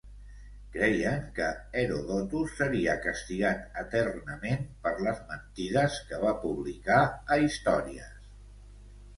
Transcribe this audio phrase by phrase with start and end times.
[0.75, 1.49] Creien que
[1.81, 7.01] Herodotus seria castigat eternament per les "mentides" que va publicar
[7.37, 8.35] a "Histories".